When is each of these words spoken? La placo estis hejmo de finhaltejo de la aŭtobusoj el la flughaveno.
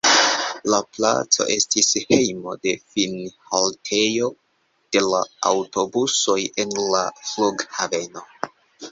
La 0.73 0.77
placo 0.97 1.43
estis 1.55 1.89
hejmo 2.13 2.55
de 2.67 2.71
finhaltejo 2.95 4.29
de 4.97 5.03
la 5.09 5.19
aŭtobusoj 5.51 6.39
el 6.65 6.73
la 6.95 7.03
flughaveno. 7.27 8.25